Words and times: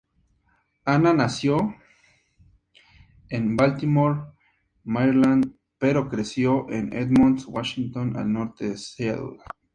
Anna 0.85 1.13
nació 1.13 1.75
en 3.29 3.55
Baltimore, 3.55 4.31
Maryland, 4.83 5.59
pero 5.77 6.09
creció 6.09 6.67
en 6.71 6.91
Edmonds, 6.91 7.45
Washington, 7.45 8.17
al 8.17 8.33
norte 8.33 8.69
de 8.69 8.77
Seattle. 8.79 9.37